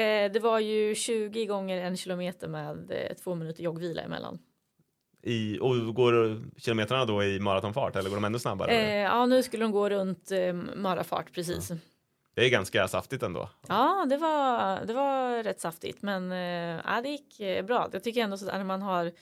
[0.01, 4.39] Eh, det var ju 20 gånger en kilometer med eh, två minuter joggvila emellan.
[5.23, 8.71] I, och går kilometrarna då i maratonfart eller går de ännu snabbare?
[8.71, 11.71] Eh, ja, nu skulle de gå runt eh, marafart precis.
[11.71, 11.77] Ja.
[12.35, 13.49] Det är ganska saftigt ändå.
[13.69, 16.31] Ja, det var, det var rätt saftigt, men
[16.85, 17.89] ja, det gick eh, bra.
[17.93, 19.13] Jag tycker ändå så att när man har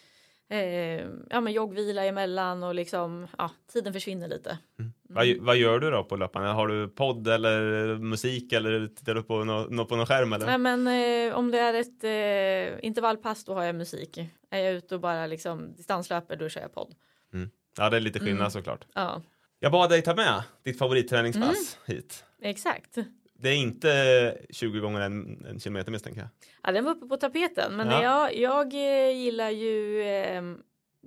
[0.50, 4.58] eh, ja, men joggvila emellan och liksom ja, tiden försvinner lite.
[4.78, 4.92] Mm.
[5.12, 6.48] Vad, vad gör du då på löpande?
[6.48, 10.32] Har du podd eller musik eller tittar du på något på någon skärm?
[10.32, 10.46] Eller?
[10.46, 14.18] Nej, men eh, om det är ett eh, intervallpass då har jag musik.
[14.50, 16.94] Är jag ute och bara liksom distanslöper då kör jag podd.
[17.32, 17.50] Mm.
[17.78, 18.50] Ja, det är lite skillnad mm.
[18.50, 18.86] såklart.
[18.94, 19.22] Ja.
[19.58, 21.96] Jag bad dig ta med ditt favoritträningspass mm.
[21.96, 22.24] hit.
[22.42, 22.98] Exakt.
[23.34, 26.28] Det är inte 20 gånger en, en kilometer misstänker jag.
[26.62, 28.02] Ja, den var uppe på tapeten, men ja.
[28.02, 30.42] jag, jag eh, gillar ju eh,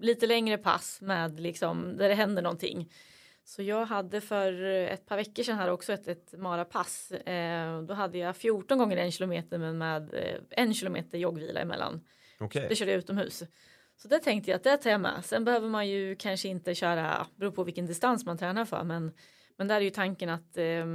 [0.02, 2.89] lite längre pass med liksom där det händer någonting.
[3.45, 7.12] Så jag hade för ett par veckor sedan här också ett, ett marapass.
[7.12, 12.01] Eh, då hade jag 14 gånger en kilometer men med eh, en kilometer joggvila emellan.
[12.39, 12.67] Okay.
[12.69, 13.43] Det körde jag utomhus.
[13.95, 15.25] Så det tänkte jag att det tar jag med.
[15.25, 19.12] Sen behöver man ju kanske inte köra, beror på vilken distans man tränar för, men,
[19.58, 20.86] men där är ju tanken att eh,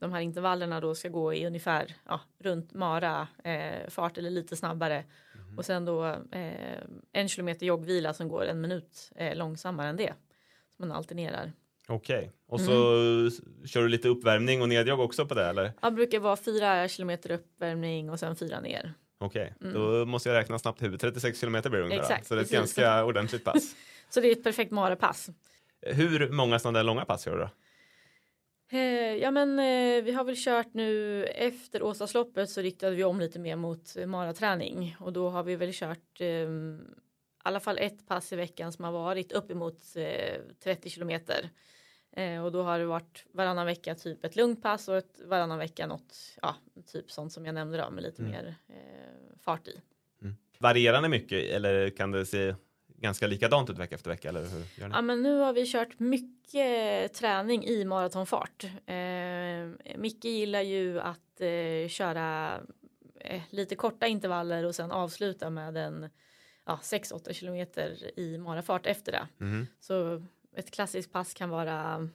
[0.00, 4.56] de här intervallerna då ska gå i ungefär ja, runt mara eh, fart eller lite
[4.56, 5.58] snabbare mm.
[5.58, 6.78] och sen då eh,
[7.12, 10.12] en kilometer joggvila som går en minut eh, långsammare än det.
[10.76, 11.52] Så man alternerar.
[11.88, 12.30] Okej, okay.
[12.46, 13.30] och så mm.
[13.66, 15.72] kör du lite uppvärmning och nedjogg också på det eller?
[15.82, 18.94] Ja, det brukar vara fyra kilometer uppvärmning och sen fyra ner.
[19.18, 19.70] Okej, okay.
[19.70, 19.82] mm.
[19.82, 21.00] då måste jag räkna snabbt huvud.
[21.00, 22.02] 36 kilometer blir det ungefär.
[22.02, 23.76] Exakt, så det är ett ganska ordentligt pass.
[24.10, 25.30] så det är ett perfekt marapass.
[25.80, 27.50] Hur många sådana där långa pass gör du då?
[28.72, 33.20] Eh, ja men eh, vi har väl kört nu efter Åsasloppet så riktade vi om
[33.20, 36.78] lite mer mot eh, maraträning och då har vi väl kört eh, i
[37.42, 41.50] alla fall ett pass i veckan som har varit uppemot eh, 30 kilometer.
[42.16, 45.58] Eh, och då har det varit varannan vecka typ ett lugnt pass och ett varannan
[45.58, 46.56] vecka något, ja,
[46.92, 48.32] typ sånt som jag nämnde då med lite mm.
[48.32, 49.80] mer eh, fart i.
[50.22, 50.36] Mm.
[50.58, 52.54] Varierar det mycket eller kan det se
[53.04, 54.28] ganska likadant ut vecka efter vecka?
[54.28, 54.94] Eller hur gör ni?
[54.94, 58.64] Ja, men nu har vi kört mycket träning i maratonfart.
[58.86, 62.60] Eh, Micke gillar ju att eh, köra
[63.20, 66.10] eh, lite korta intervaller och sen avsluta med en
[66.66, 69.26] ja, 6-8 kilometer i marafart efter det.
[69.40, 69.66] Mm.
[69.80, 70.24] Så
[70.56, 72.08] ett klassiskt pass kan vara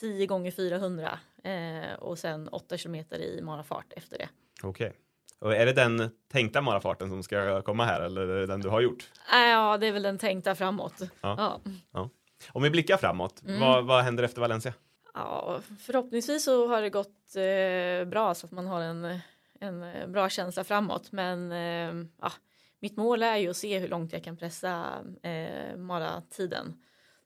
[0.00, 4.28] 10 gånger 400 eh, och sen 8 kilometer i marafart efter det.
[4.62, 4.86] Okej.
[4.86, 5.00] Okay.
[5.38, 8.68] Och är det den tänkta marafarten som ska komma här eller är det den du
[8.68, 9.10] har gjort?
[9.30, 11.00] Ja, det är väl den tänkta framåt.
[11.00, 11.08] Ja.
[11.20, 11.60] ja.
[11.92, 12.10] ja.
[12.52, 13.60] Om vi blickar framåt, mm.
[13.60, 14.74] vad, vad händer efter Valencia?
[15.14, 19.18] Ja, förhoppningsvis så har det gått eh, bra så att man har en,
[19.60, 21.12] en bra känsla framåt.
[21.12, 22.32] Men eh, ja,
[22.80, 26.74] mitt mål är ju att se hur långt jag kan pressa eh, maratiden.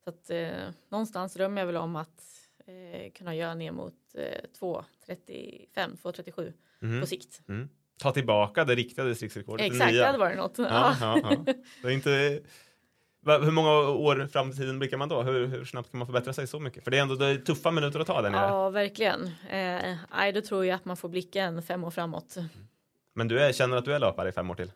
[0.04, 2.22] Så att eh, någonstans drömmer jag väl om att
[2.66, 7.00] eh, kunna göra ner mot eh, 2.35, 2.37 mm.
[7.00, 7.42] på sikt.
[7.48, 9.66] Mm ta tillbaka det riktiga distriktsrekordet.
[9.66, 10.58] Exakt, det hade varit något.
[10.58, 11.54] Ja, ja, ja.
[11.82, 12.40] Det är inte...
[13.26, 15.22] Hur många år fram i tiden blickar man då?
[15.22, 16.84] Hur, hur, snabbt kan man förbättra sig så mycket?
[16.84, 18.46] För det är ändå det är tuffa minuter att ta där nere.
[18.46, 19.30] Ja, verkligen.
[19.50, 22.36] Eh, då tror jag att man får blicka en fem år framåt.
[23.14, 24.72] Men du är, känner att du är löpare i fem år till?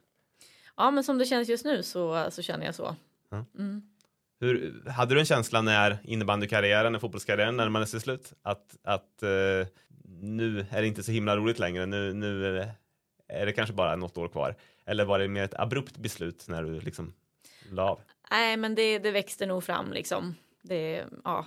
[0.76, 2.96] Ja, men som det känns just nu så, så känner jag så.
[3.58, 3.82] Mm.
[4.42, 8.32] Hur, hade du en känsla när innebandykarriären, fotbollskarriären närmade sig slut?
[8.42, 9.66] Att, att eh,
[10.20, 11.86] nu är det inte så himla roligt längre.
[11.86, 12.58] Nu, nu
[13.28, 14.56] är det kanske bara något år kvar?
[14.86, 17.14] Eller var det mer ett abrupt beslut när du liksom
[17.70, 18.00] la av?
[18.30, 20.34] Nej, men det, det växte nog fram liksom.
[20.62, 21.46] Det, ja,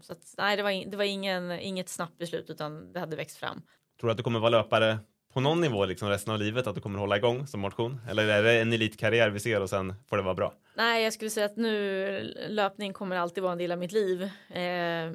[0.00, 3.36] så att, nej, det var, det var ingen, inget snabbt beslut utan det hade växt
[3.36, 3.62] fram.
[4.00, 4.98] Tror du att du kommer vara löpare
[5.34, 8.00] på någon nivå liksom resten av livet att du kommer hålla igång som motion?
[8.08, 10.54] Eller är det en elitkarriär vi ser och sen får det vara bra?
[10.76, 14.22] Nej, jag skulle säga att nu löpning kommer alltid vara en del av mitt liv,
[14.22, 14.30] eh,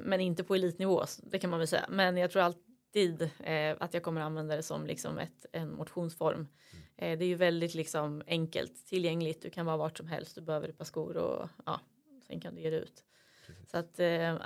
[0.04, 1.04] men inte på elitnivå.
[1.22, 1.84] Det kan man väl säga.
[1.88, 2.58] Men jag tror allt
[2.90, 6.46] alltid eh, att jag kommer använda det som liksom ett, en motionsform
[7.00, 9.42] Eh, det är ju väldigt liksom enkelt tillgängligt.
[9.42, 10.34] Du kan vara vart som helst.
[10.34, 11.80] Du behöver ett par skor och ja,
[12.26, 13.04] sen kan du ge det ut.
[13.70, 13.98] Så att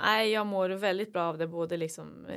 [0.03, 2.35] nej, jag mår väldigt bra av det både liksom ja,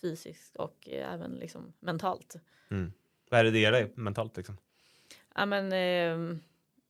[0.00, 2.36] fysiskt och även liksom mentalt.
[2.70, 2.92] Mm.
[3.30, 4.56] Vad är det det ger dig mentalt liksom?
[5.34, 6.38] Ja men eh,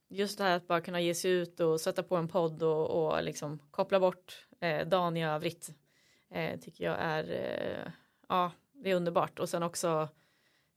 [0.08, 2.90] just det här att bara kunna ge sig ut och sätta på en podd och,
[2.90, 5.70] och liksom koppla bort eh, dagen i övrigt.
[6.30, 7.92] Eh, tycker jag är, eh,
[8.28, 10.08] ja det är underbart och sen också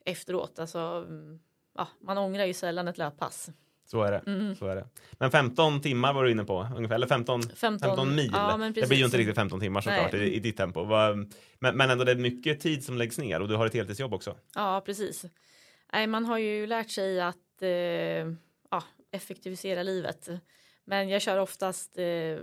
[0.05, 1.39] efteråt, alltså mm,
[1.73, 3.49] ja, man ångrar ju sällan ett löppass.
[3.91, 4.23] Så är det.
[4.27, 4.55] Mm.
[4.55, 4.87] Så är det.
[5.11, 8.31] Men 15 timmar var du inne på ungefär, eller 15, 15, 15 mil.
[8.33, 10.85] Ja, det blir ju inte riktigt 15 timmar såklart i, i ditt tempo.
[11.59, 14.13] Men, men ändå det är mycket tid som läggs ner och du har ett heltidsjobb
[14.13, 14.37] också.
[14.55, 15.25] Ja, precis.
[15.93, 17.69] Nej, man har ju lärt sig att eh,
[18.71, 20.29] ja, effektivisera livet.
[20.85, 22.37] Men jag kör oftast eh,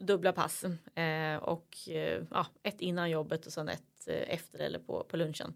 [0.00, 4.78] dubbla pass eh, och eh, ja, ett innan jobbet och sen ett eh, efter eller
[4.78, 5.54] på, på lunchen.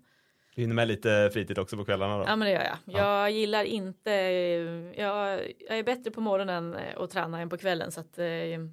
[0.54, 2.24] Du hinner med lite fritid också på kvällarna då?
[2.24, 2.76] Ja men det gör jag.
[2.84, 2.98] Ja.
[2.98, 4.10] Jag gillar inte,
[4.96, 8.18] jag, jag, är bättre på morgonen och tränar än på kvällen så att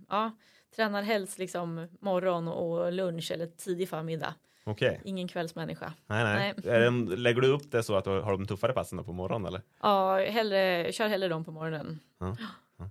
[0.10, 0.32] ja,
[0.76, 4.34] tränar helst liksom morgon och lunch eller tidig förmiddag.
[4.68, 4.98] Okay.
[5.04, 5.94] Ingen kvällsmänniska.
[6.08, 6.54] Nej, nej.
[6.63, 7.18] nej.
[7.18, 9.62] Lägger du upp det så att du har de tuffare passen på morgonen eller?
[9.82, 12.00] Ja, hellre, kör hellre dem på morgonen.
[12.20, 12.38] Ja.
[12.78, 12.90] Ja.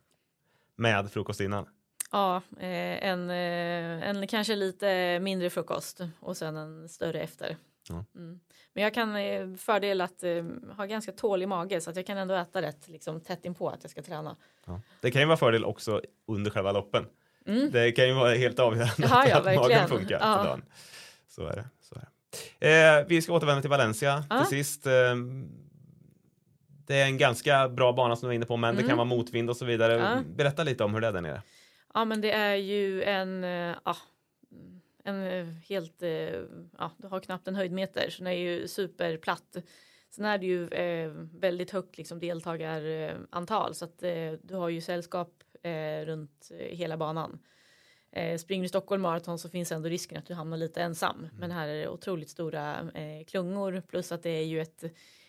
[0.76, 1.66] Med frukost innan?
[2.12, 7.56] Ja, eh, en, eh, en kanske lite mindre frukost och sen en större efter.
[7.88, 8.04] Ja.
[8.14, 8.40] Mm.
[8.72, 10.44] Men jag kan eh, fördel att eh,
[10.76, 13.82] ha ganska tålig mage så att jag kan ändå äta rätt liksom, tätt inpå att
[13.82, 14.36] jag ska träna.
[14.66, 14.80] Ja.
[15.00, 17.06] Det kan ju vara fördel också under själva loppen.
[17.46, 17.70] Mm.
[17.70, 20.44] Det kan ju vara helt avgörande ja, ja, att magen funkar ja.
[20.44, 20.64] dagen.
[21.28, 21.68] Så är det.
[21.80, 22.98] Så är det.
[23.00, 24.44] Eh, vi ska återvända till Valencia ja.
[24.44, 24.86] till sist.
[24.86, 24.92] Eh,
[26.86, 28.82] det är en ganska bra bana som du är inne på, men mm.
[28.82, 29.92] det kan vara motvind och så vidare.
[29.92, 30.22] Ja.
[30.36, 31.42] Berätta lite om hur det är där nere.
[31.94, 33.96] Ja, men det är ju en, eh, ja,
[35.06, 36.42] en eh, helt, eh,
[36.78, 39.56] ja, du har knappt en höjdmeter, så den är ju superplatt.
[40.10, 43.98] Sen är det ju eh, väldigt högt liksom, deltagarantal så att
[44.42, 45.42] du har ju sällskap
[46.04, 47.38] runt hela banan.
[48.38, 51.18] Springer du Stockholm Marathon så finns ändå risken att du hamnar lite ensam.
[51.18, 51.30] Mm.
[51.36, 52.90] Men här är det otroligt stora
[53.26, 54.84] klungor plus att det är ju ett,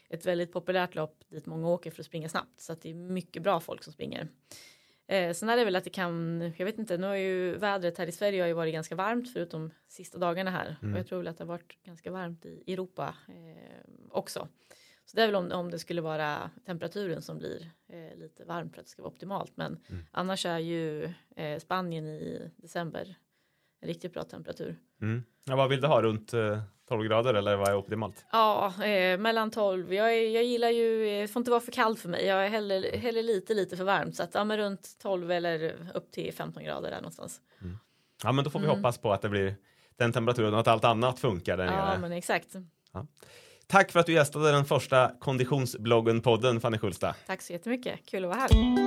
[0.10, 2.60] ett väldigt populärt lopp dit många åker för att springa snabbt.
[2.60, 4.28] Så att det är mycket bra folk som springer.
[5.08, 7.98] Eh, sen är det väl att det kan, jag vet inte, nu har ju vädret
[7.98, 10.76] här i Sverige har ju varit ganska varmt förutom sista dagarna här.
[10.82, 10.94] Mm.
[10.94, 14.48] Och jag tror väl att det har varit ganska varmt i Europa eh, också.
[15.06, 18.74] Så det är väl om, om det skulle vara temperaturen som blir eh, lite varmt
[18.74, 19.52] för att det ska vara optimalt.
[19.58, 20.06] Men mm.
[20.12, 23.16] annars är ju eh, Spanien i december
[23.82, 24.80] riktigt bra temperatur.
[25.02, 25.24] Mm.
[25.46, 26.02] Ja, vad vill du ha?
[26.02, 28.26] Runt eh, 12 grader eller vad är optimalt?
[28.32, 29.94] Ja, eh, mellan 12.
[29.94, 32.26] Jag, jag gillar ju, det eh, får inte vara för kallt för mig.
[32.26, 34.16] Jag är hellre, hellre lite, lite för varmt.
[34.16, 37.42] Så att ja, men runt 12 eller upp till 15 grader där någonstans.
[37.62, 37.78] Mm.
[38.24, 38.78] Ja, men då får vi mm.
[38.78, 39.56] hoppas på att det blir
[39.98, 41.92] den temperaturen och att allt annat funkar där nere.
[41.94, 42.56] Ja, men exakt.
[42.94, 43.08] Ja.
[43.68, 47.16] Tack för att du gästade den första konditionsbloggen-podden, Fanny Schulsta.
[47.28, 48.00] Tack så jättemycket.
[48.06, 48.87] Kul att vara här.